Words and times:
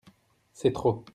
C'est 0.53 0.73
trop. 0.73 1.05